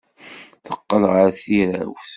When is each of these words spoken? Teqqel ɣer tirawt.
Teqqel 0.65 1.03
ɣer 1.13 1.27
tirawt. 1.41 2.07